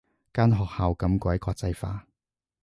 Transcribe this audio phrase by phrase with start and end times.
[0.33, 2.07] 間學校咁鬼國際化